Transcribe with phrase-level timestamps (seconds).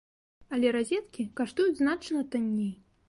[0.57, 2.73] Але разеткі каштуюць значна танней.